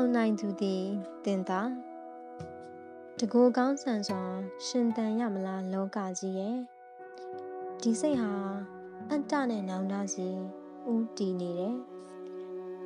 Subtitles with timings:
[0.00, 0.84] အောင်နိုင်သူသည်
[1.24, 1.60] တင်သာ
[3.18, 4.22] တကူကောင်းဆန်စွာ
[4.66, 6.56] ရှင်တန်ရမလားလောကကြီးရဲ့
[7.82, 8.32] ဒီစိတ်ဟာ
[9.10, 10.28] အတ္တနဲ့နောင်တစီ
[10.92, 11.76] ဥတည်နေတယ်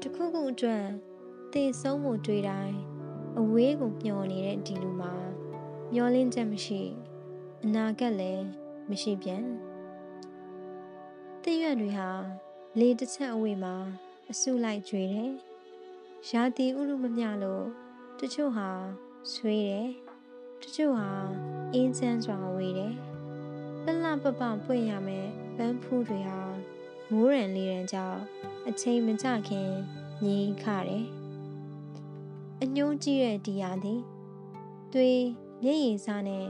[0.00, 0.84] တခုခုအတွက်
[1.52, 2.76] သေဆုံးမှုတွေ့တိုင်း
[3.38, 5.12] အဝေးကိုမျောနေတဲ့ဒီလူမှာ
[5.92, 6.82] မျောလင်းချက်မရှိ
[7.64, 8.44] အနာဂတ်လည်း
[8.90, 9.44] မရှိပြန်
[11.42, 12.10] တည့်ရွက်တွေဟာ
[12.78, 13.74] လေတစ်ချက်အဝေးမှာ
[14.30, 15.32] အဆုလိုက်ကျွေတယ်
[16.28, 17.64] ရာသီဥတုမမျှလို့
[18.18, 18.68] တချို့ဟာ
[19.32, 19.88] ဆွေးတယ်
[20.62, 21.08] တချို့ဟာ
[21.72, 22.94] အင်းချမ်းစွာဝေးတယ်
[23.84, 26.40] လှလှပပပွင့်ရမယ်ပန်းဖူးတွေဟာ
[27.10, 28.20] မိုးရံလေးရန်ကြောင့်
[28.68, 29.70] အချိန်မကြခင်
[30.24, 31.04] ငြိခတယ်
[32.62, 34.00] အညှိုးကြီးတဲ့ဒီယာသည်
[34.92, 35.22] သွေး
[35.62, 36.46] မျက်ရည်စားနဲ့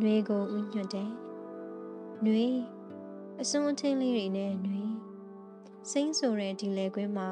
[0.00, 1.10] နှွေကိုဥညွတ်တယ်
[2.24, 2.46] နှွေ
[3.40, 4.82] အစွန်းအထင်းလေးတွေနဲ့နှွေ
[5.90, 7.30] စိမ့်ဆိုတဲ့ဒီလေကွင်းမှာ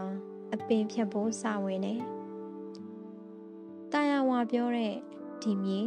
[0.55, 1.95] အပင်ဖြတ်ဖို့စဝင်နေ။
[3.93, 4.95] တာယာဝါပြောတဲ့
[5.43, 5.81] ဒီမြေ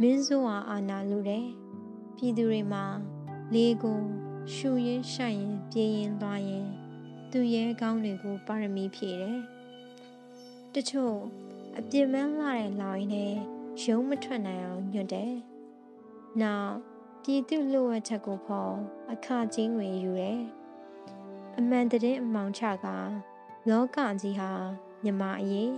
[0.00, 1.46] မင်းစိုးဟာအာနာလူတယ်။
[2.16, 2.84] ပြည်သူတွေမှာ
[3.54, 4.00] လေးကို
[4.54, 6.66] ရှူရင်ရှိုက်ရင်ပြေးရင်သွားရင်
[7.32, 9.38] သူရဲကောင်းတွေကိုပါရမီဖြည့်တယ်။
[10.74, 11.16] တချို့
[11.78, 13.38] အပြစ်မန်းလာတဲ့လောင်ရင်လည်း
[13.82, 15.32] ရုံးမထွက်နိုင်အောင်ညွတ်တယ်။
[16.40, 16.74] နောက်
[17.22, 18.74] ပြည်သူလူဝက်ချက်ကိုဖော်
[19.10, 20.40] အခချင်းငွေယူတယ်။
[21.58, 22.86] အမှန်တည်းအမောင်ချက
[23.68, 24.50] လောကကြီးဟာ
[25.02, 25.72] မြမအရေး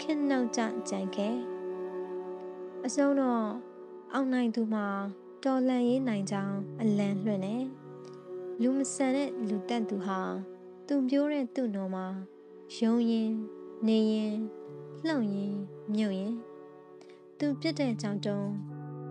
[0.00, 1.36] ခင်နှောက်ကြကြံခဲ့
[2.84, 3.44] အစုံတော့
[4.12, 4.86] အောင်နိုင်သူမှာ
[5.44, 7.56] တော်လန်ရေးနိုင်ကြောင်းအလံလွှင့်နေ
[8.62, 10.20] လူမဆန်တဲ့လူတက်သူဟာ
[10.86, 12.06] သူပြိုးတဲ့သူ့တော်မှာ
[12.78, 13.30] ယုံရင်
[13.86, 14.34] နေရင်
[15.06, 15.56] လှုပ်ရင်
[15.94, 16.34] မြုပ်ရင်
[17.38, 18.50] သူပြစ်တဲ့ကြောင့်တုံး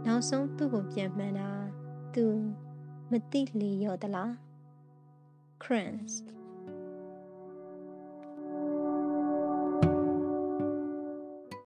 [0.05, 1.51] နောက်ဆုံးသူ့ကိုပြန်မှန်တာ
[2.13, 2.25] သူ
[3.11, 4.48] မသိလီရော်သလား
[5.59, 6.23] crayons